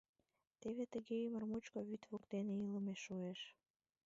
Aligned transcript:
Теве 0.61 0.83
тыге 0.93 1.15
ӱмыр 1.25 1.43
мучко 1.51 1.79
вӱд 1.87 2.03
воктене 2.11 2.53
илыме 2.65 2.95
шуэш. 3.03 3.39